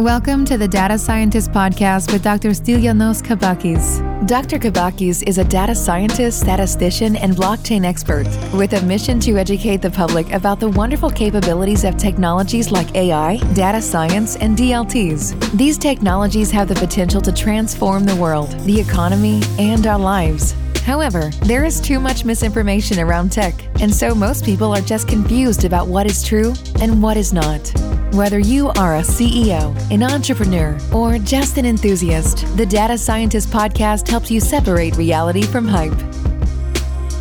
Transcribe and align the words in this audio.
Welcome 0.00 0.46
to 0.46 0.56
the 0.56 0.66
Data 0.66 0.96
Scientist 0.96 1.52
Podcast 1.52 2.10
with 2.10 2.22
Dr. 2.22 2.52
Stylianos 2.52 3.22
Kampakis. 3.22 4.00
Dr. 4.26 4.58
Kampakis 4.58 5.22
is 5.28 5.36
a 5.36 5.44
data 5.44 5.74
scientist, 5.74 6.40
statistician, 6.40 7.16
and 7.16 7.34
blockchain 7.34 7.84
expert 7.84 8.24
with 8.54 8.72
a 8.72 8.80
mission 8.86 9.20
to 9.20 9.36
educate 9.36 9.82
the 9.82 9.90
public 9.90 10.32
about 10.32 10.58
the 10.58 10.70
wonderful 10.70 11.10
capabilities 11.10 11.84
of 11.84 11.98
technologies 11.98 12.72
like 12.72 12.94
AI, 12.94 13.36
data 13.52 13.82
science, 13.82 14.36
and 14.36 14.56
DLTs. 14.56 15.38
These 15.58 15.76
technologies 15.76 16.50
have 16.50 16.68
the 16.68 16.76
potential 16.76 17.20
to 17.20 17.30
transform 17.30 18.04
the 18.04 18.16
world, 18.16 18.52
the 18.60 18.80
economy, 18.80 19.42
and 19.58 19.86
our 19.86 19.98
lives. 19.98 20.54
However, 20.86 21.28
there 21.42 21.66
is 21.66 21.78
too 21.78 22.00
much 22.00 22.24
misinformation 22.24 23.00
around 23.00 23.32
tech, 23.32 23.54
and 23.82 23.94
so 23.94 24.14
most 24.14 24.46
people 24.46 24.74
are 24.74 24.80
just 24.80 25.08
confused 25.08 25.66
about 25.66 25.88
what 25.88 26.06
is 26.06 26.24
true 26.24 26.54
and 26.80 27.02
what 27.02 27.18
is 27.18 27.34
not. 27.34 27.89
Whether 28.12 28.40
you 28.40 28.70
are 28.70 28.96
a 28.96 29.02
CEO, 29.02 29.72
an 29.92 30.02
entrepreneur, 30.02 30.76
or 30.92 31.16
just 31.16 31.58
an 31.58 31.64
enthusiast, 31.64 32.44
the 32.56 32.66
Data 32.66 32.98
Scientist 32.98 33.50
podcast 33.50 34.08
helps 34.08 34.32
you 34.32 34.40
separate 34.40 34.96
reality 34.96 35.42
from 35.42 35.68
hype. 35.68 35.94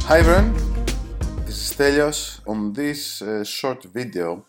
Hi 0.06 0.18
everyone, 0.18 0.52
this 1.46 1.58
is 1.58 1.78
Stelios. 1.78 2.42
On 2.48 2.74
this 2.74 3.22
uh, 3.22 3.44
short 3.44 3.84
video, 3.84 4.48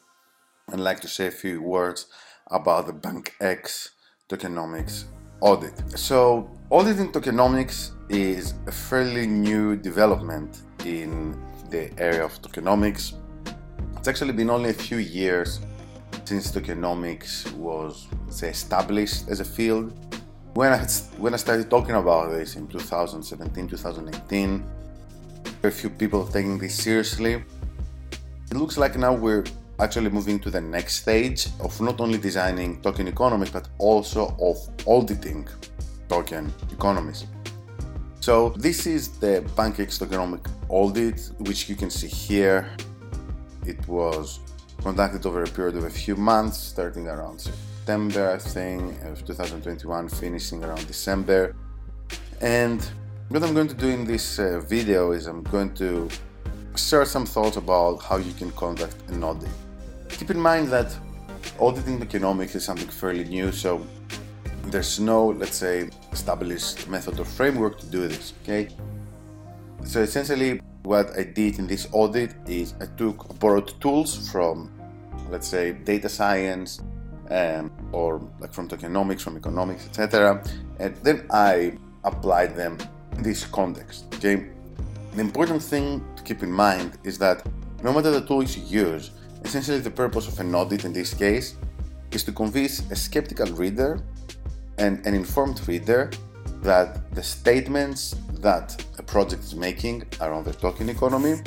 I'd 0.73 0.81
like 0.81 1.01
to 1.01 1.09
say 1.09 1.27
a 1.27 1.31
few 1.31 1.61
words 1.61 2.07
about 2.51 2.87
the 2.87 2.95
BankX 2.95 3.91
tokenomics 4.31 5.05
audit. 5.43 5.75
So, 5.99 6.51
auditing 6.71 7.13
tokenomics 7.13 7.91
is 8.09 8.55
a 8.67 8.73
fairly 8.73 9.27
new 9.27 9.77
development 9.77 10.63
in 10.87 11.39
the 11.69 11.93
area 11.99 12.25
of 12.25 12.41
tokenomics. 12.41 13.13
It's 13.99 14.09
actually 14.09 14.33
been 14.33 14.49
only 14.49 14.71
a 14.71 14.81
few 14.89 14.97
years 14.97 15.61
since 16.31 16.53
tokenomics 16.53 17.53
was 17.55 18.07
say 18.29 18.51
established 18.51 19.29
as 19.29 19.41
a 19.41 19.45
field. 19.45 19.87
When 20.55 20.73
I 20.73 20.79
when 21.19 21.35
I 21.35 21.39
started 21.39 21.69
talking 21.69 21.97
about 21.97 22.31
this 22.31 22.55
in 22.55 22.69
2017, 22.69 23.67
2018, 23.67 24.65
a 25.65 25.71
few 25.73 25.91
people 25.91 26.25
taking 26.25 26.57
this 26.57 26.77
seriously. 26.77 27.33
It 28.51 28.57
looks 28.57 28.77
like 28.79 28.97
now 28.97 29.13
we're 29.13 29.45
actually 29.81 30.11
moving 30.11 30.39
to 30.45 30.51
the 30.51 30.61
next 30.61 31.03
stage 31.03 31.49
of 31.59 31.81
not 31.81 32.01
only 32.01 32.19
designing 32.19 32.81
token 32.81 33.09
economies 33.09 33.51
but 33.51 33.67
also 33.79 34.23
of 34.51 34.57
auditing 34.87 35.49
token 36.09 36.55
economies. 36.71 37.27
So 38.21 38.51
this 38.51 38.87
is 38.87 39.03
the 39.19 39.43
BankX 39.57 39.99
tokenomic 39.99 40.45
audit, 40.69 41.19
which 41.39 41.69
you 41.69 41.75
can 41.75 41.91
see 41.91 42.07
here. 42.29 42.71
It 43.67 43.81
was 43.89 44.39
conducted 44.83 45.27
over 45.27 45.43
a 45.43 45.47
period 45.47 45.77
of 45.77 45.85
a 45.85 45.91
few 45.91 46.17
months, 46.17 46.59
starting 46.59 47.07
around 47.07 47.41
September, 47.41 48.33
I 48.33 48.39
think, 48.39 49.03
of 49.03 49.25
2021, 49.25 50.09
finishing 50.09 50.65
around 50.65 50.87
December. 50.87 51.55
And 52.41 52.83
what 53.29 53.43
I'm 53.43 53.55
going 53.55 53.69
to 53.69 53.75
do 53.75 53.89
in 53.89 54.05
this 54.05 54.39
uh, 54.39 54.61
video 54.67 55.13
is 55.13 55.27
I'm 55.27 55.43
going 55.45 55.75
to 55.75 56.09
share 56.77 57.05
some 57.05 57.27
thoughts 57.27 57.57
about 57.57 58.03
how 58.03 58.17
you 58.17 58.33
can 58.33 58.51
conduct 58.53 58.97
an 59.09 59.23
audit. 59.23 59.49
Keep 60.09 60.31
in 60.31 60.41
mind 60.41 60.69
that 60.69 60.97
auditing 61.59 62.01
economics 62.03 62.55
is 62.55 62.65
something 62.65 62.89
fairly 62.89 63.25
new, 63.25 63.53
so 63.53 63.87
there's 64.67 64.99
no, 65.01 65.27
let's 65.27 65.57
say, 65.57 65.91
established 66.13 66.89
method 66.89 67.19
or 67.19 67.25
framework 67.25 67.79
to 67.81 67.87
do 67.87 68.09
this, 68.09 68.33
okay? 68.43 68.69
So 69.85 70.01
essentially, 70.01 70.61
what 70.83 71.17
I 71.19 71.25
did 71.25 71.59
in 71.59 71.67
this 71.67 71.89
audit 71.93 72.35
is 72.47 72.75
I 72.81 72.87
took 72.97 73.39
borrowed 73.39 73.81
tools 73.81 74.31
from, 74.31 74.71
let's 75.31 75.49
say, 75.49 75.73
data 75.73 76.09
science, 76.09 76.81
um, 77.31 77.71
or 77.93 78.21
like 78.41 78.53
from 78.53 78.69
tokenomics, 78.69 79.21
from 79.21 79.37
economics, 79.37 79.87
etc., 79.87 80.43
and 80.79 80.97
then 80.97 81.27
I 81.31 81.79
applied 82.05 82.57
them 82.57 82.79
in 83.17 83.23
this 83.23 83.45
context. 83.45 84.07
Okay, 84.15 84.47
the 85.15 85.21
important 85.21 85.63
thing 85.63 86.05
to 86.17 86.23
keep 86.23 86.43
in 86.43 86.51
mind 86.51 86.99
is 87.05 87.19
that 87.19 87.47
no 87.83 87.93
matter 87.93 88.11
the 88.11 88.23
tools 88.23 88.57
you 88.57 88.65
use, 88.65 89.11
essentially 89.45 89.79
the 89.79 89.91
purpose 89.91 90.29
of 90.29 90.39
an 90.41 90.55
audit 90.55 90.85
in 90.85 90.93
this 90.93 91.15
case 91.15 91.57
is 92.13 92.25
to 92.25 92.33
convince 92.33 92.91
a 92.91 92.97
skeptical 92.97 93.47
reader 93.53 94.03
and 94.79 95.05
an 95.07 95.15
informed 95.15 95.67
reader 95.69 96.11
that 96.63 97.15
the 97.15 97.23
statements 97.23 98.15
that 98.41 98.85
a 98.99 99.03
project 99.03 99.43
is 99.43 99.55
making 99.55 100.05
around 100.21 100.45
the 100.45 100.53
token 100.53 100.89
economy 100.89 101.41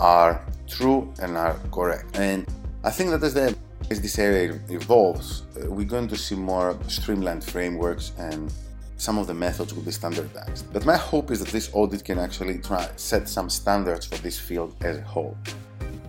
are 0.00 0.44
true 0.68 1.12
and 1.20 1.36
are 1.36 1.58
correct. 1.70 2.16
And 2.16 2.46
I 2.84 2.90
think 2.90 3.10
that 3.10 3.22
as, 3.22 3.34
the, 3.34 3.56
as 3.90 4.00
this 4.00 4.18
area 4.18 4.58
evolves, 4.68 5.42
uh, 5.56 5.70
we're 5.70 5.86
going 5.86 6.08
to 6.08 6.16
see 6.16 6.34
more 6.34 6.78
streamlined 6.88 7.44
frameworks 7.44 8.12
and 8.18 8.52
some 8.96 9.18
of 9.18 9.26
the 9.26 9.34
methods 9.34 9.74
will 9.74 9.82
be 9.82 9.90
standardized. 9.90 10.72
But 10.72 10.84
my 10.84 10.96
hope 10.96 11.30
is 11.32 11.40
that 11.40 11.48
this 11.48 11.70
audit 11.72 12.04
can 12.04 12.18
actually 12.18 12.58
try 12.58 12.88
set 12.96 13.28
some 13.28 13.50
standards 13.50 14.06
for 14.06 14.16
this 14.18 14.38
field 14.38 14.76
as 14.82 14.98
a 14.98 15.02
whole. 15.02 15.36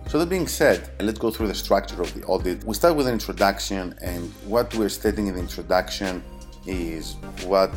So 0.08 0.18
that 0.18 0.28
being 0.28 0.46
said, 0.46 0.90
let's 1.00 1.18
go 1.18 1.30
through 1.30 1.48
the 1.48 1.54
structure 1.54 2.00
of 2.00 2.12
the 2.14 2.22
audit. 2.26 2.62
We 2.62 2.74
start 2.74 2.94
with 2.94 3.08
an 3.08 3.14
introduction 3.14 3.96
and 4.00 4.30
what 4.46 4.72
we're 4.76 4.88
stating 4.88 5.26
in 5.26 5.34
the 5.34 5.40
introduction 5.40 6.22
is 6.66 7.16
what 7.44 7.72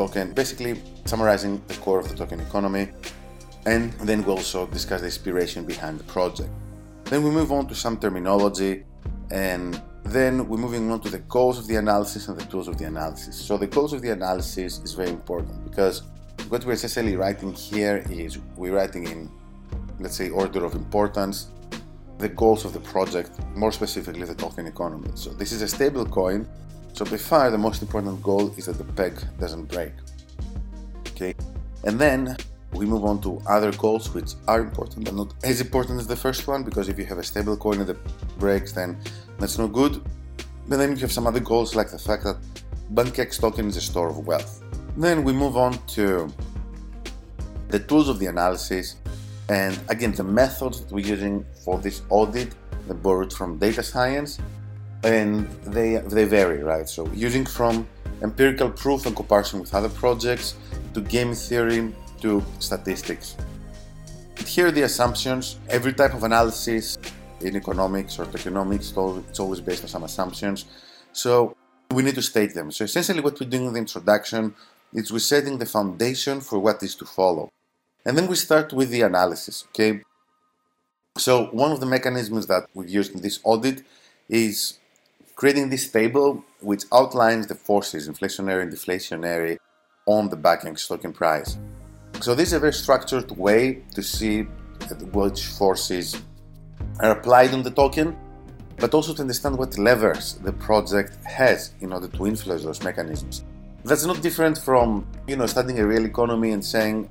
token, 0.00 0.32
basically 0.42 0.72
summarizing 1.04 1.52
the 1.70 1.76
core 1.84 2.00
of 2.02 2.08
the 2.10 2.16
token 2.20 2.40
economy, 2.48 2.84
and 3.72 3.92
then 4.08 4.18
we 4.24 4.30
also 4.38 4.66
discuss 4.78 5.00
the 5.04 5.10
inspiration 5.14 5.60
behind 5.74 5.94
the 6.02 6.08
project. 6.16 6.50
Then 7.10 7.20
we 7.26 7.30
move 7.38 7.50
on 7.52 7.66
to 7.70 7.74
some 7.74 7.96
terminology, 8.04 8.74
and 9.30 9.70
then 10.16 10.32
we're 10.48 10.64
moving 10.66 10.90
on 10.94 11.00
to 11.06 11.10
the 11.16 11.22
goals 11.36 11.56
of 11.60 11.64
the 11.70 11.76
analysis 11.84 12.28
and 12.28 12.36
the 12.40 12.46
tools 12.52 12.68
of 12.72 12.76
the 12.80 12.86
analysis. 12.94 13.34
So 13.48 13.52
the 13.64 13.70
goals 13.76 13.92
of 13.92 14.00
the 14.04 14.12
analysis 14.18 14.70
is 14.86 14.92
very 15.00 15.12
important 15.20 15.56
because 15.68 15.96
what 16.48 16.64
we're 16.64 16.78
essentially 16.80 17.16
writing 17.22 17.52
here 17.52 17.96
is 18.22 18.38
we're 18.60 18.76
writing 18.80 19.04
in, 19.14 19.30
let's 20.02 20.16
say, 20.20 20.30
order 20.30 20.64
of 20.64 20.72
importance, 20.74 21.36
the 22.24 22.30
goals 22.42 22.64
of 22.64 22.72
the 22.72 22.84
project, 22.94 23.30
more 23.54 23.72
specifically 23.80 24.26
the 24.32 24.38
token 24.44 24.66
economy. 24.74 25.10
So 25.14 25.28
this 25.40 25.52
is 25.52 25.60
a 25.68 25.68
stable 25.68 26.06
coin 26.20 26.48
so 27.00 27.06
by 27.06 27.16
far 27.16 27.50
the 27.50 27.56
most 27.56 27.80
important 27.80 28.22
goal 28.22 28.52
is 28.58 28.66
that 28.66 28.76
the 28.76 28.84
peg 28.84 29.14
doesn't 29.38 29.64
break. 29.74 29.92
Okay, 31.12 31.34
and 31.84 31.98
then 31.98 32.36
we 32.74 32.84
move 32.84 33.04
on 33.06 33.22
to 33.22 33.40
other 33.48 33.72
goals 33.72 34.12
which 34.12 34.32
are 34.46 34.60
important 34.60 35.06
but 35.06 35.14
not 35.14 35.32
as 35.42 35.62
important 35.62 35.98
as 35.98 36.06
the 36.06 36.20
first 36.24 36.46
one 36.46 36.62
because 36.62 36.90
if 36.90 36.98
you 36.98 37.06
have 37.06 37.16
a 37.16 37.22
stable 37.22 37.56
coin 37.56 37.78
that 37.86 37.96
breaks 38.38 38.72
then 38.72 38.98
that's 39.38 39.56
no 39.56 39.66
good. 39.66 40.02
But 40.68 40.76
then 40.76 40.90
you 40.90 41.00
have 41.06 41.10
some 41.10 41.26
other 41.26 41.40
goals 41.40 41.74
like 41.74 41.90
the 41.90 41.98
fact 41.98 42.24
that 42.24 42.36
BankX 42.92 43.40
token 43.40 43.68
is 43.68 43.78
a 43.78 43.80
store 43.80 44.10
of 44.10 44.18
wealth. 44.26 44.62
Then 44.94 45.24
we 45.24 45.32
move 45.32 45.56
on 45.56 45.72
to 45.96 46.30
the 47.68 47.78
tools 47.78 48.10
of 48.10 48.18
the 48.18 48.26
analysis 48.26 48.96
and 49.48 49.72
again 49.88 50.12
the 50.12 50.28
methods 50.42 50.82
that 50.82 50.92
we're 50.92 51.06
using 51.16 51.46
for 51.64 51.78
this 51.78 52.02
audit, 52.10 52.50
they 52.86 52.92
borrowed 52.92 53.32
from 53.32 53.56
data 53.56 53.82
science 53.82 54.38
and 55.02 55.48
they 55.64 55.96
they 55.96 56.24
vary, 56.24 56.62
right? 56.62 56.88
So 56.88 57.06
using 57.12 57.44
from 57.44 57.86
empirical 58.22 58.70
proof 58.70 59.06
and 59.06 59.16
comparison 59.16 59.60
with 59.60 59.74
other 59.74 59.88
projects 59.88 60.54
to 60.94 61.00
game 61.00 61.34
theory 61.34 61.94
to 62.20 62.44
statistics. 62.58 63.36
Here 64.46 64.66
are 64.66 64.70
the 64.70 64.82
assumptions. 64.82 65.58
Every 65.68 65.92
type 65.92 66.14
of 66.14 66.24
analysis 66.24 66.98
in 67.40 67.56
economics 67.56 68.18
or 68.18 68.24
economics, 68.34 68.92
it's 69.28 69.40
always 69.40 69.60
based 69.60 69.82
on 69.84 69.88
some 69.88 70.04
assumptions. 70.04 70.66
So 71.12 71.56
we 71.90 72.02
need 72.02 72.14
to 72.14 72.22
state 72.22 72.54
them. 72.54 72.70
So 72.70 72.84
essentially 72.84 73.20
what 73.20 73.40
we're 73.40 73.48
doing 73.48 73.66
in 73.66 73.72
the 73.72 73.78
introduction 73.78 74.54
is 74.92 75.12
we're 75.12 75.18
setting 75.18 75.58
the 75.58 75.66
foundation 75.66 76.40
for 76.40 76.58
what 76.58 76.82
is 76.82 76.94
to 76.96 77.04
follow. 77.04 77.48
And 78.04 78.16
then 78.16 78.26
we 78.26 78.36
start 78.36 78.72
with 78.72 78.90
the 78.90 79.02
analysis, 79.02 79.64
okay? 79.68 80.02
So 81.16 81.46
one 81.46 81.72
of 81.72 81.80
the 81.80 81.86
mechanisms 81.86 82.46
that 82.46 82.66
we've 82.74 82.88
used 82.88 83.14
in 83.14 83.22
this 83.22 83.40
audit 83.44 83.82
is 84.28 84.78
creating 85.40 85.70
this 85.70 85.90
table 85.90 86.44
which 86.60 86.84
outlines 86.92 87.46
the 87.46 87.54
forces, 87.54 88.06
inflationary 88.06 88.60
and 88.60 88.70
deflationary, 88.70 89.56
on 90.04 90.28
the 90.28 90.36
BankX 90.36 90.86
token 90.86 91.14
price. 91.14 91.56
So 92.20 92.34
this 92.34 92.48
is 92.48 92.52
a 92.52 92.60
very 92.60 92.74
structured 92.74 93.30
way 93.38 93.82
to 93.94 94.02
see 94.02 94.42
which 95.12 95.46
forces 95.46 96.20
are 97.00 97.12
applied 97.12 97.54
on 97.54 97.62
the 97.62 97.70
token, 97.70 98.18
but 98.76 98.92
also 98.92 99.14
to 99.14 99.22
understand 99.22 99.56
what 99.56 99.78
levers 99.78 100.34
the 100.44 100.52
project 100.52 101.24
has 101.24 101.72
in 101.80 101.94
order 101.94 102.08
to 102.08 102.26
influence 102.26 102.62
those 102.62 102.82
mechanisms. 102.82 103.42
That's 103.82 104.04
not 104.04 104.20
different 104.20 104.58
from 104.58 105.06
you 105.26 105.36
know 105.36 105.46
studying 105.46 105.78
a 105.80 105.86
real 105.86 106.04
economy 106.04 106.50
and 106.50 106.62
saying, 106.62 107.08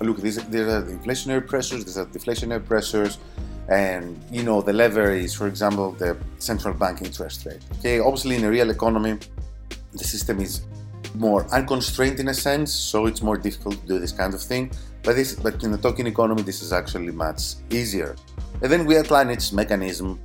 look, 0.00 0.18
these, 0.18 0.36
these 0.48 0.66
are 0.74 0.82
inflationary 0.82 1.46
pressures, 1.46 1.82
these 1.86 1.96
are 1.96 2.04
deflationary 2.04 2.62
pressures, 2.62 3.16
and 3.68 4.22
you 4.30 4.42
know 4.42 4.60
the 4.60 4.72
lever 4.72 5.10
is 5.12 5.34
for 5.34 5.46
example 5.46 5.92
the 5.92 6.16
central 6.38 6.74
bank 6.74 7.02
interest 7.02 7.46
rate. 7.46 7.62
Okay 7.78 8.00
obviously 8.00 8.36
in 8.36 8.44
a 8.44 8.50
real 8.50 8.70
economy 8.70 9.18
the 9.92 10.04
system 10.04 10.40
is 10.40 10.62
more 11.14 11.46
unconstrained 11.52 12.18
in 12.18 12.28
a 12.28 12.34
sense 12.34 12.72
so 12.72 13.06
it's 13.06 13.22
more 13.22 13.36
difficult 13.36 13.80
to 13.80 13.86
do 13.86 13.98
this 13.98 14.12
kind 14.12 14.34
of 14.34 14.42
thing. 14.42 14.70
But 15.02 15.16
this 15.16 15.34
but 15.34 15.62
in 15.62 15.70
the 15.72 15.78
token 15.78 16.06
economy 16.06 16.42
this 16.42 16.62
is 16.62 16.72
actually 16.72 17.12
much 17.12 17.54
easier. 17.70 18.16
And 18.62 18.70
then 18.70 18.86
we 18.86 18.96
outline 18.98 19.30
its 19.30 19.52
mechanism 19.52 20.20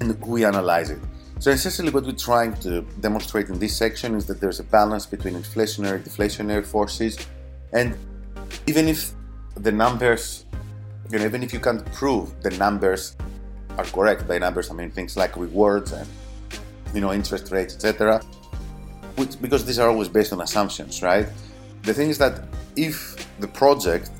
and 0.00 0.20
we 0.24 0.44
analyze 0.44 0.90
it. 0.90 1.00
So 1.38 1.50
essentially 1.50 1.90
what 1.90 2.04
we're 2.04 2.12
trying 2.12 2.54
to 2.60 2.82
demonstrate 3.00 3.48
in 3.48 3.58
this 3.58 3.76
section 3.76 4.14
is 4.14 4.24
that 4.26 4.40
there's 4.40 4.58
a 4.58 4.64
balance 4.64 5.04
between 5.04 5.34
inflationary 5.34 6.02
deflationary 6.02 6.64
forces. 6.64 7.18
And 7.72 7.96
even 8.66 8.88
if 8.88 9.12
the 9.54 9.70
numbers 9.70 10.45
you 11.10 11.18
know 11.18 11.24
even 11.24 11.42
if 11.42 11.52
you 11.52 11.60
can't 11.60 11.84
prove 11.92 12.40
the 12.42 12.50
numbers 12.50 13.16
are 13.78 13.84
correct 13.84 14.26
by 14.26 14.38
numbers 14.38 14.70
I 14.70 14.74
mean 14.74 14.90
things 14.90 15.16
like 15.16 15.36
rewards 15.36 15.92
and 15.92 16.08
you 16.94 17.00
know 17.00 17.12
interest 17.12 17.50
rates 17.52 17.74
etc 17.74 18.20
which, 19.16 19.40
because 19.40 19.64
these 19.64 19.78
are 19.78 19.88
always 19.88 20.08
based 20.08 20.32
on 20.32 20.40
assumptions 20.40 21.02
right 21.02 21.26
the 21.82 21.94
thing 21.94 22.08
is 22.08 22.18
that 22.18 22.44
if 22.76 23.26
the 23.40 23.48
project 23.48 24.10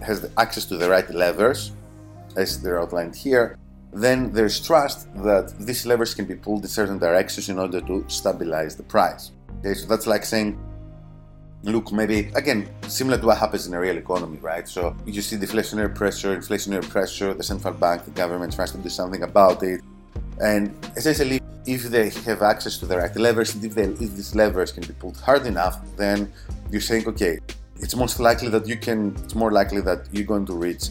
has 0.00 0.28
access 0.38 0.64
to 0.66 0.76
the 0.76 0.88
right 0.88 1.08
levers 1.10 1.72
as 2.36 2.60
they're 2.62 2.80
outlined 2.80 3.14
here 3.14 3.56
then 3.92 4.32
there's 4.32 4.64
trust 4.64 5.12
that 5.22 5.54
these 5.60 5.84
levers 5.84 6.14
can 6.14 6.24
be 6.24 6.34
pulled 6.34 6.62
in 6.62 6.68
certain 6.68 6.98
directions 6.98 7.48
in 7.48 7.58
order 7.58 7.80
to 7.82 8.04
stabilize 8.08 8.74
the 8.74 8.82
price. 8.82 9.32
Okay, 9.58 9.74
so 9.74 9.86
that's 9.86 10.06
like 10.06 10.24
saying, 10.24 10.58
look, 11.62 11.92
maybe 11.92 12.30
again, 12.34 12.68
similar 12.88 13.18
to 13.18 13.26
what 13.26 13.38
happens 13.38 13.66
in 13.66 13.74
a 13.74 13.80
real 13.80 13.96
economy, 13.96 14.38
right? 14.38 14.68
So 14.68 14.96
you 15.06 15.22
see 15.22 15.36
deflationary 15.36 15.94
pressure, 15.94 16.36
inflationary 16.36 16.88
pressure, 16.88 17.34
the 17.34 17.42
central 17.42 17.74
bank, 17.74 18.04
the 18.04 18.10
government 18.10 18.54
tries 18.54 18.72
to 18.72 18.78
do 18.78 18.88
something 18.88 19.22
about 19.22 19.62
it. 19.62 19.80
And 20.40 20.74
essentially, 20.96 21.40
if 21.66 21.84
they 21.84 22.10
have 22.10 22.42
access 22.42 22.78
to 22.78 22.86
the 22.86 22.98
right 22.98 23.14
levers, 23.16 23.54
if, 23.54 23.74
they, 23.74 23.84
if 23.84 23.98
these 23.98 24.34
levers 24.34 24.72
can 24.72 24.82
be 24.82 24.92
pulled 24.94 25.18
hard 25.18 25.46
enough, 25.46 25.80
then 25.96 26.32
you're 26.70 26.80
saying, 26.80 27.06
okay, 27.06 27.38
it's 27.76 27.94
most 27.94 28.18
likely 28.18 28.48
that 28.48 28.66
you 28.66 28.76
can, 28.76 29.14
it's 29.24 29.34
more 29.34 29.52
likely 29.52 29.80
that 29.82 30.08
you're 30.12 30.26
going 30.26 30.46
to 30.46 30.54
reach 30.54 30.88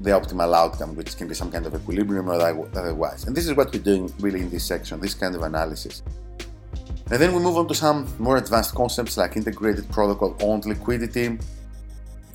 the 0.00 0.10
optimal 0.10 0.54
outcome, 0.54 0.94
which 0.96 1.16
can 1.16 1.28
be 1.28 1.34
some 1.34 1.50
kind 1.50 1.66
of 1.66 1.74
equilibrium 1.74 2.28
or 2.28 2.34
otherwise. 2.34 3.24
And 3.24 3.36
this 3.36 3.46
is 3.46 3.54
what 3.54 3.72
we're 3.72 3.82
doing 3.82 4.12
really 4.20 4.40
in 4.40 4.50
this 4.50 4.64
section, 4.64 5.00
this 5.00 5.14
kind 5.14 5.34
of 5.34 5.42
analysis. 5.42 6.02
And 7.10 7.20
then 7.20 7.32
we 7.32 7.40
move 7.40 7.56
on 7.56 7.68
to 7.68 7.74
some 7.74 8.12
more 8.18 8.36
advanced 8.36 8.74
concepts 8.74 9.16
like 9.16 9.36
integrated 9.36 9.88
protocol 9.90 10.36
owned 10.40 10.66
liquidity. 10.66 11.38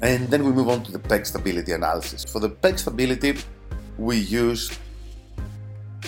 And 0.01 0.29
then 0.29 0.44
we 0.45 0.51
move 0.51 0.69
on 0.69 0.83
to 0.83 0.91
the 0.91 1.00
peg 1.00 1.25
stability 1.25 1.73
analysis. 1.73 2.23
For 2.23 2.39
the 2.39 2.50
peg 2.50 2.79
stability, 2.79 3.38
we 3.97 4.18
use 4.18 4.71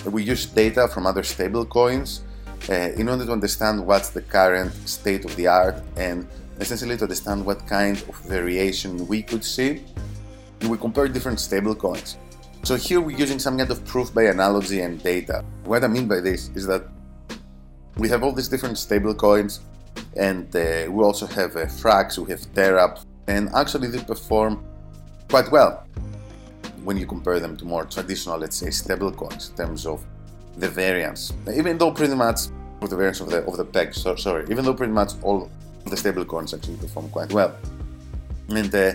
we 0.05 0.23
use 0.23 0.45
data 0.45 0.87
from 0.87 1.05
other 1.05 1.23
stable 1.23 1.65
coins 1.65 2.23
uh, 2.69 2.73
in 2.73 3.07
order 3.07 3.25
to 3.25 3.31
understand 3.31 3.85
what's 3.85 4.09
the 4.09 4.21
current 4.21 4.73
state 4.87 5.23
of 5.23 5.35
the 5.35 5.47
art 5.47 5.81
and 5.97 6.27
essentially 6.59 6.97
to 6.97 7.03
understand 7.03 7.45
what 7.45 7.65
kind 7.67 7.97
of 8.09 8.17
variation 8.21 9.07
we 9.07 9.21
could 9.21 9.43
see 9.43 9.83
and 10.59 10.69
we 10.69 10.77
compare 10.77 11.07
different 11.07 11.39
stable 11.39 11.75
coins. 11.75 12.17
So 12.63 12.75
here 12.75 13.01
we're 13.01 13.17
using 13.17 13.39
some 13.39 13.57
kind 13.57 13.69
of 13.69 13.85
proof 13.85 14.13
by 14.13 14.23
analogy 14.23 14.81
and 14.81 15.01
data. 15.03 15.43
What 15.65 15.83
I 15.83 15.87
mean 15.87 16.07
by 16.07 16.21
this 16.21 16.49
is 16.55 16.65
that 16.67 16.83
we 17.97 18.09
have 18.09 18.23
all 18.23 18.31
these 18.31 18.47
different 18.47 18.75
stablecoins 18.75 19.59
and 20.17 20.55
uh, 20.55 20.89
we 20.89 21.03
also 21.03 21.25
have 21.27 21.55
uh, 21.55 21.65
Frax, 21.65 22.17
we 22.17 22.29
have 22.31 22.41
Terra, 22.53 22.99
and 23.27 23.49
actually 23.55 23.87
they 23.87 24.03
perform 24.03 24.63
quite 25.29 25.51
well 25.51 25.85
when 26.83 26.97
you 26.97 27.05
compare 27.05 27.39
them 27.39 27.55
to 27.57 27.65
more 27.65 27.85
traditional, 27.85 28.37
let's 28.37 28.57
say, 28.57 28.67
stablecoins 28.67 29.49
in 29.49 29.55
terms 29.55 29.85
of 29.85 30.05
the 30.57 30.69
variance. 30.69 31.33
Even 31.53 31.77
though 31.77 31.91
pretty 31.91 32.15
much 32.15 32.41
of 32.81 32.89
the 32.89 32.95
variance 32.95 33.21
of 33.21 33.29
the 33.29 33.43
of 33.45 33.57
the 33.57 33.65
peg, 33.65 33.93
so, 33.93 34.15
sorry, 34.15 34.45
even 34.49 34.65
though 34.65 34.73
pretty 34.73 34.93
much 34.93 35.11
all 35.21 35.49
the 35.85 35.95
stablecoins 35.95 36.53
actually 36.53 36.77
perform 36.77 37.09
quite 37.09 37.31
well. 37.31 37.55
And 38.49 38.73
uh, 38.75 38.93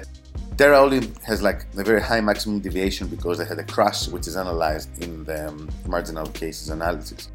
Terra 0.56 0.78
only 0.78 1.10
has 1.24 1.42
like 1.42 1.66
a 1.76 1.84
very 1.84 2.02
high 2.02 2.20
maximum 2.20 2.60
deviation 2.60 3.08
because 3.08 3.38
they 3.38 3.44
had 3.44 3.58
a 3.58 3.64
crash 3.64 4.08
which 4.08 4.26
is 4.26 4.36
analyzed 4.36 5.02
in 5.02 5.24
the 5.24 5.48
um, 5.48 5.68
marginal 5.86 6.26
cases 6.26 6.70
analysis. 6.70 7.30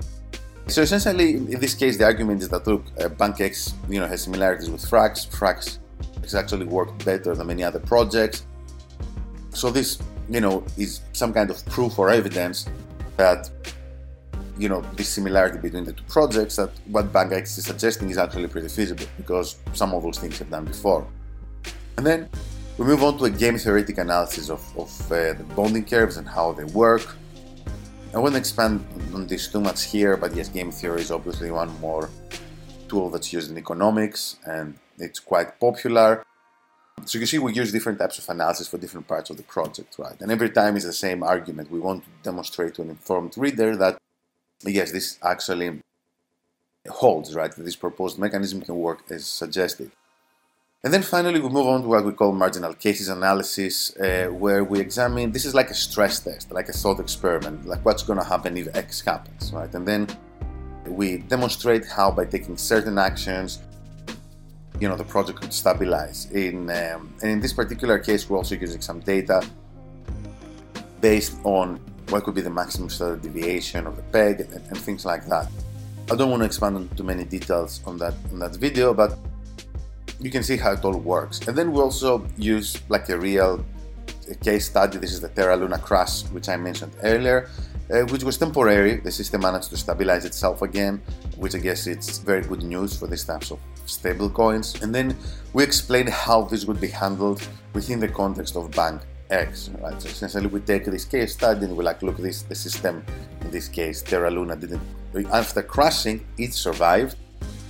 So 0.68 0.82
essentially, 0.82 1.36
in 1.36 1.60
this 1.60 1.74
case, 1.74 1.98
the 1.98 2.06
argument 2.06 2.42
is 2.42 2.50
that 2.50 2.66
look, 2.66 2.86
uh, 3.00 3.10
BankX, 3.10 3.74
you 3.90 4.00
know, 4.00 4.08
has 4.08 4.24
similarities 4.24 4.70
with 4.70 4.82
Frax. 4.82 5.28
Frax 5.30 5.78
has 6.22 6.36
actually 6.36 6.66
worked 6.66 7.04
better 7.06 7.36
than 7.36 7.48
many 7.48 7.64
other 7.64 7.80
projects. 7.80 8.46
So 9.50 9.70
this, 9.70 10.00
you 10.30 10.42
know, 10.42 10.66
is 10.78 11.02
some 11.12 11.34
kind 11.34 11.52
of 11.52 11.64
proof 11.66 12.00
or 12.00 12.10
evidence 12.10 12.68
that, 13.18 13.52
you 14.58 14.70
know, 14.70 14.82
this 14.96 15.10
similarity 15.10 15.60
between 15.60 15.84
the 15.84 15.94
two 15.94 16.04
projects 16.08 16.56
that 16.56 16.72
what 16.88 17.12
BankX 17.12 17.58
is 17.58 17.66
suggesting 17.66 18.10
is 18.10 18.18
actually 18.18 18.48
pretty 18.48 18.70
feasible 18.70 19.06
because 19.18 19.58
some 19.74 19.94
of 19.94 20.02
those 20.02 20.18
things 20.18 20.40
have 20.40 20.50
done 20.50 20.66
before. 20.66 21.06
And 21.98 22.06
then 22.06 22.30
we 22.78 22.86
move 22.86 23.04
on 23.04 23.18
to 23.20 23.26
a 23.26 23.30
game 23.30 23.58
theoretic 23.58 23.98
analysis 23.98 24.50
of, 24.50 24.62
of 24.78 25.12
uh, 25.12 25.34
the 25.34 25.46
bonding 25.56 25.86
curves 25.86 26.18
and 26.18 26.28
how 26.28 26.54
they 26.54 26.64
work. 26.64 27.16
I 28.16 28.20
won't 28.20 28.36
expand 28.36 28.86
on 29.16 29.26
this 29.26 29.48
too 29.48 29.60
much 29.60 29.86
here, 29.86 30.16
but 30.18 30.36
yes, 30.36 30.48
game 30.48 30.72
theory 30.72 31.02
is 31.02 31.10
obviously 31.10 31.50
one 31.50 31.72
more 31.80 32.12
tool 32.88 33.10
that's 33.10 33.34
used 33.34 33.50
in 33.50 33.58
economics 33.58 34.36
and 34.46 34.78
it's 35.00 35.20
quite 35.20 35.60
popular. 35.60 36.24
So 37.06 37.18
you 37.18 37.26
see, 37.26 37.40
we 37.40 37.54
use 37.54 37.72
different 37.72 37.98
types 37.98 38.20
of 38.20 38.30
analysis 38.30 38.68
for 38.68 38.78
different 38.78 39.08
parts 39.08 39.32
of 39.32 39.38
the 39.38 39.44
project, 39.44 39.96
right? 39.98 40.20
And 40.22 40.32
every 40.32 40.52
time 40.52 40.76
it's 40.76 40.86
the 40.86 40.94
same 40.94 41.24
argument. 41.24 41.72
We 41.72 41.80
want 41.80 42.04
to 42.04 42.10
demonstrate 42.22 42.76
to 42.76 42.84
an 42.84 42.92
informed 42.92 43.36
reader 43.36 43.76
that, 43.78 43.98
yes, 44.64 44.92
this 44.92 45.18
actually 45.24 45.80
holds, 46.88 47.34
right? 47.34 47.52
That 47.52 47.64
this 47.64 47.76
proposed 47.76 48.20
mechanism 48.20 48.62
can 48.62 48.76
work 48.76 49.00
as 49.10 49.26
suggested. 49.26 49.92
And 50.86 50.94
then 50.94 51.02
finally, 51.02 51.40
we 51.40 51.48
move 51.48 51.66
on 51.66 51.82
to 51.84 51.88
what 51.88 52.04
we 52.04 52.12
call 52.12 52.34
marginal 52.34 52.74
cases 52.74 53.08
analysis, 53.08 53.96
uh, 53.96 54.28
where 54.28 54.66
we 54.66 54.82
examine 54.82 55.32
this 55.32 55.46
is 55.46 55.56
like 55.56 55.70
a 55.70 55.74
stress 55.74 56.20
test, 56.20 56.52
like 56.52 56.68
a 56.68 56.74
thought 56.74 57.00
experiment, 57.00 57.66
like 57.66 57.86
what's 57.86 58.04
going 58.04 58.20
to 58.20 58.26
happen 58.26 58.58
if 58.58 58.68
X 58.76 59.00
happens, 59.00 59.54
right? 59.54 59.74
And 59.74 59.88
then 59.88 60.10
we 60.86 61.20
demonstrate 61.20 61.86
how 61.86 62.12
by 62.12 62.26
taking 62.26 62.58
certain 62.58 62.98
actions, 62.98 63.62
you 64.82 64.90
know, 64.90 64.98
the 64.98 65.06
project 65.06 65.40
could 65.40 65.54
stabilize. 65.54 66.30
In 66.32 66.70
um, 66.70 67.14
and 67.22 67.32
in 67.32 67.40
this 67.40 67.54
particular 67.54 67.98
case, 67.98 68.30
we're 68.30 68.36
also 68.36 68.56
using 68.56 68.82
some 68.82 69.00
data 69.00 69.42
based 71.00 71.38
on 71.46 71.80
what 72.10 72.26
could 72.26 72.36
be 72.36 72.42
the 72.42 72.50
maximum 72.50 72.90
standard 72.90 73.22
deviation 73.22 73.88
of 73.88 73.96
the 73.96 74.04
peg 74.04 74.42
and, 74.42 74.52
and 74.52 74.78
things 74.78 75.06
like 75.06 75.26
that. 75.28 75.48
I 76.12 76.18
don't 76.18 76.30
want 76.30 76.42
to 76.42 76.46
expand 76.46 76.76
on 76.76 76.90
too 76.90 77.04
many 77.04 77.24
details 77.24 77.80
on 77.86 77.98
that 78.00 78.16
on 78.34 78.40
that 78.40 78.58
video, 78.58 78.94
but 78.94 79.18
you 80.20 80.32
can 80.32 80.44
see 80.44 80.58
how 80.58 80.72
it 80.72 80.84
all 80.84 80.98
works. 80.98 81.48
And 81.48 81.58
then 81.58 81.72
we 81.72 81.82
also 81.82 82.26
use 82.38 82.82
like 82.90 83.10
a 83.10 83.18
real 83.18 83.64
case 84.44 84.66
study. 84.66 84.98
This 84.98 85.12
is 85.12 85.22
the 85.22 85.30
Terra 85.30 85.56
Luna 85.56 85.78
crash, 85.78 86.24
which 86.32 86.50
I 86.50 86.58
mentioned 86.58 86.94
earlier, 87.04 87.50
uh, 87.92 88.02
which 88.12 88.24
was 88.24 88.38
temporary. 88.38 88.98
The 88.98 89.12
system 89.12 89.42
managed 89.42 89.70
to 89.72 89.78
stabilize 89.78 90.26
itself 90.26 90.62
again, 90.62 91.02
which 91.38 91.56
I 91.56 91.60
guess 91.60 91.88
it's 91.88 92.20
very 92.20 92.42
good 92.42 92.64
news 92.64 92.98
for 92.98 93.08
these 93.08 93.24
types 93.24 93.52
of 93.52 93.60
stable 93.86 94.30
coins. 94.30 94.82
And 94.82 94.94
then 94.94 95.16
we 95.54 95.64
explain 95.64 96.08
how 96.08 96.44
this 96.44 96.66
would 96.66 96.80
be 96.80 96.88
handled 96.88 97.46
within 97.74 98.00
the 98.00 98.08
context 98.08 98.56
of 98.56 98.72
Bank 98.72 99.02
X. 99.30 99.70
Right? 99.82 100.02
So 100.02 100.08
essentially, 100.10 100.48
we 100.48 100.62
take 100.62 100.86
this 100.86 101.06
case 101.06 101.34
study 101.34 101.66
and 101.66 101.76
we 101.76 101.84
like, 101.84 102.02
look, 102.02 102.18
this 102.18 102.44
the 102.44 102.56
system 102.56 103.04
in 103.42 103.52
this 103.52 103.68
case, 103.68 104.02
Terra 104.02 104.32
Luna 104.32 104.56
didn't. 104.56 104.82
After 105.32 105.62
crashing, 105.62 106.26
it 106.38 106.54
survived, 106.54 107.18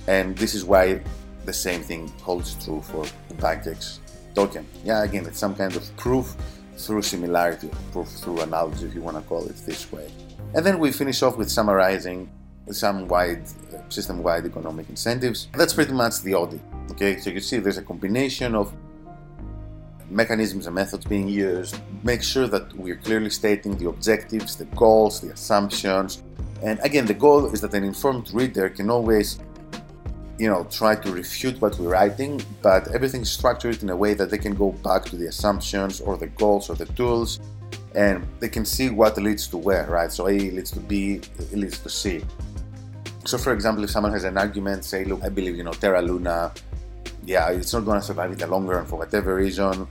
and 0.06 0.36
this 0.38 0.54
is 0.54 0.64
why 0.64 1.02
the 1.44 1.52
same 1.52 1.82
thing 1.82 2.08
holds 2.22 2.62
true 2.64 2.80
for 2.82 3.04
the 3.28 3.34
BankX 3.34 3.98
token. 4.34 4.66
Yeah, 4.84 5.04
again, 5.04 5.26
it's 5.26 5.38
some 5.38 5.54
kind 5.54 5.74
of 5.76 5.96
proof 5.96 6.34
through 6.76 7.02
similarity, 7.02 7.70
proof 7.92 8.08
through 8.08 8.40
analogy, 8.40 8.86
if 8.86 8.94
you 8.94 9.00
want 9.00 9.16
to 9.16 9.22
call 9.22 9.44
it 9.46 9.56
this 9.66 9.90
way. 9.92 10.10
And 10.54 10.64
then 10.64 10.78
we 10.78 10.92
finish 10.92 11.22
off 11.22 11.36
with 11.36 11.50
summarizing 11.50 12.28
some 12.70 13.06
wide 13.08 13.42
uh, 13.72 13.78
system-wide 13.88 14.46
economic 14.46 14.88
incentives. 14.88 15.48
That's 15.54 15.74
pretty 15.74 15.92
much 15.92 16.22
the 16.22 16.34
audit. 16.34 16.60
Okay, 16.92 17.18
so 17.18 17.30
you 17.30 17.40
see 17.40 17.58
there's 17.58 17.78
a 17.78 17.82
combination 17.82 18.54
of 18.54 18.72
mechanisms 20.10 20.66
and 20.66 20.74
methods 20.74 21.04
being 21.04 21.28
used. 21.28 21.78
Make 22.02 22.22
sure 22.22 22.46
that 22.48 22.72
we're 22.74 22.96
clearly 22.96 23.30
stating 23.30 23.76
the 23.76 23.88
objectives, 23.88 24.56
the 24.56 24.64
goals, 24.76 25.20
the 25.20 25.30
assumptions. 25.30 26.22
And 26.62 26.78
again, 26.82 27.06
the 27.06 27.14
goal 27.14 27.52
is 27.52 27.60
that 27.60 27.74
an 27.74 27.84
informed 27.84 28.32
reader 28.32 28.68
can 28.68 28.90
always 28.90 29.38
you 30.38 30.48
know 30.48 30.66
try 30.70 30.94
to 30.96 31.12
refute 31.12 31.60
what 31.60 31.78
we're 31.78 31.90
writing 31.90 32.40
but 32.60 32.88
everything's 32.92 33.30
structured 33.30 33.80
in 33.82 33.90
a 33.90 33.96
way 33.96 34.14
that 34.14 34.30
they 34.30 34.38
can 34.38 34.54
go 34.54 34.72
back 34.72 35.04
to 35.04 35.16
the 35.16 35.26
assumptions 35.26 36.00
or 36.00 36.16
the 36.16 36.26
goals 36.26 36.68
or 36.68 36.74
the 36.74 36.86
tools 36.86 37.40
and 37.94 38.26
they 38.40 38.48
can 38.48 38.64
see 38.64 38.90
what 38.90 39.16
leads 39.18 39.46
to 39.46 39.56
where 39.56 39.86
right? 39.86 40.10
So 40.10 40.26
a 40.26 40.32
leads 40.32 40.72
to 40.72 40.80
b 40.80 41.20
it 41.38 41.52
leads 41.52 41.78
to 41.80 41.88
c. 41.88 42.24
So 43.24 43.38
for 43.38 43.52
example 43.52 43.84
if 43.84 43.90
someone 43.90 44.12
has 44.12 44.24
an 44.24 44.36
argument 44.36 44.84
say 44.84 45.04
look 45.04 45.22
i 45.22 45.28
believe 45.28 45.56
you 45.56 45.64
know 45.64 45.72
terra 45.72 46.02
luna 46.02 46.52
yeah 47.24 47.50
it's 47.50 47.72
not 47.72 47.84
going 47.84 48.00
to 48.00 48.06
survive 48.06 48.32
in 48.32 48.38
the 48.38 48.46
long 48.46 48.66
run 48.66 48.86
for 48.86 48.96
whatever 48.96 49.36
reason. 49.36 49.86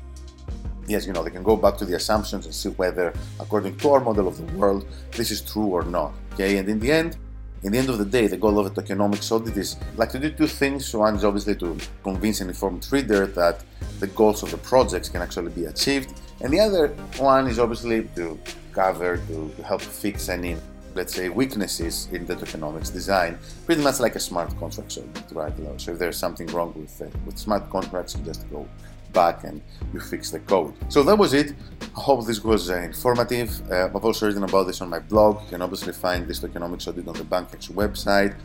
Yes 0.88 1.08
you 1.08 1.14
know 1.14 1.24
they 1.24 1.32
can 1.32 1.44
go 1.44 1.56
back 1.56 1.78
to 1.78 1.86
the 1.86 1.96
assumptions 1.96 2.46
and 2.46 2.54
see 2.54 2.70
whether 2.70 3.14
according 3.40 3.78
to 3.78 3.90
our 3.92 4.02
model 4.02 4.28
of 4.28 4.36
the 4.36 4.58
world 4.58 4.86
this 5.12 5.32
is 5.32 5.42
true 5.42 5.68
or 5.68 5.84
not 5.84 6.12
okay? 6.34 6.58
And 6.58 6.68
in 6.68 6.80
the 6.80 6.92
end 6.92 7.18
in 7.64 7.72
the 7.72 7.78
end 7.78 7.90
of 7.90 7.98
the 7.98 8.06
day, 8.06 8.28
the 8.28 8.38
goal 8.38 8.60
of 8.60 8.66
a 8.66 8.70
tokenomics 8.70 9.32
audit 9.32 9.56
is 9.56 9.78
like 9.96 10.10
to 10.12 10.20
do 10.20 10.30
two 10.30 10.48
things. 10.48 10.94
One 10.94 11.16
is 11.16 11.24
obviously 11.24 11.56
to 11.56 11.78
convince 12.04 12.42
an 12.42 12.50
informed 12.50 12.88
reader 12.92 13.26
that 13.28 13.64
the 14.00 14.08
goals 14.08 14.44
of 14.44 14.52
the 14.52 14.58
projects 14.58 15.08
can 15.08 15.22
actually 15.22 15.52
be 15.52 15.66
achieved, 15.66 16.20
and 16.42 16.52
the 16.52 16.60
other 16.60 16.90
one 17.18 17.48
is 17.48 17.60
obviously 17.60 18.04
to 18.16 18.38
cover, 18.74 19.18
to, 19.28 19.52
help 19.64 19.82
fix 19.82 20.30
any 20.30 20.58
let's 20.96 21.16
say, 21.16 21.28
weaknesses 21.30 22.08
in 22.12 22.24
the 22.28 22.36
tokenomics 22.36 22.94
design, 22.94 23.40
pretty 23.66 23.82
much 23.82 24.00
like 24.00 24.16
a 24.16 24.20
smart 24.20 24.50
contract 24.60 24.92
subject, 24.92 25.32
right? 25.32 25.54
So 25.78 25.94
if 25.94 25.98
there's 25.98 26.18
something 26.18 26.46
wrong 26.48 26.72
with 26.76 27.02
uh, 27.02 27.06
with 27.26 27.38
smart 27.40 27.70
contracts, 27.70 28.16
you 28.16 28.24
just 28.24 28.50
go 28.52 28.68
back 29.14 29.44
and 29.44 29.62
you 29.94 30.00
fix 30.00 30.32
the 30.32 30.40
code. 30.40 30.74
So 30.90 31.04
that 31.04 31.18
was 31.18 31.34
it. 31.34 31.54
I 31.96 32.00
hope 32.00 32.26
this 32.26 32.44
was 32.44 32.70
uh, 32.70 32.78
informative. 32.78 33.50
Uh, 33.72 33.86
I've 33.86 34.04
also 34.04 34.28
written 34.28 34.44
about 34.44 34.66
this 34.68 34.82
on 34.82 34.90
my 34.90 35.00
blog. 35.00 35.44
You 35.44 35.50
can 35.50 35.62
obviously 35.62 35.94
find 35.94 36.28
this 36.28 36.40
tokenomics 36.40 36.88
audit 36.88 37.08
on 37.08 37.14
the 37.14 37.24
BankX 37.24 37.72
website. 37.72 38.36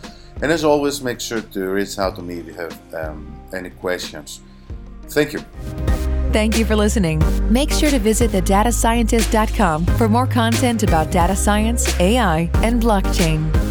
And 0.43 0.53
as 0.53 0.65
always, 0.65 1.03
make 1.03 1.21
sure 1.21 1.41
to 1.41 1.69
reach 1.71 1.99
out 1.99 2.17
to 2.17 2.23
me 2.23 2.39
if 2.41 2.47
you 2.47 2.55
have 2.55 2.95
um, 2.95 3.41
any 3.53 3.71
questions. 3.71 4.41
Thank 5.09 5.33
you. 5.33 5.41
Thank 6.33 6.59
you 6.59 6.67
for 6.67 6.77
listening. 6.77 7.23
Make 7.51 7.71
sure 7.73 7.91
to 7.91 7.99
visit 7.99 8.31
thedatascientist.com 8.31 9.87
for 9.87 10.09
more 10.09 10.27
content 10.27 10.83
about 10.83 11.11
data 11.11 11.35
science, 11.35 11.99
AI, 11.99 12.51
and 12.57 12.83
blockchain. 12.83 13.68